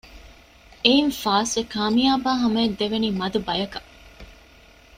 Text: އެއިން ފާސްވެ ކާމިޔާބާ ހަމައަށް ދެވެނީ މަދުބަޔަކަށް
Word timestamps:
އެއިން 0.83 1.11
ފާސްވެ 1.21 1.61
ކާމިޔާބާ 1.73 2.31
ހަމައަށް 2.41 2.77
ދެވެނީ 2.79 3.09
މަދުބަޔަކަށް 3.19 3.89